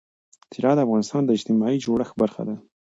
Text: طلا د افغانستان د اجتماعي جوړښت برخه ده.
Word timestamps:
طلا 0.53 0.71
د 0.75 0.79
افغانستان 0.85 1.21
د 1.25 1.29
اجتماعي 1.37 1.77
جوړښت 1.85 2.15
برخه 2.21 2.41
ده. 2.47 2.55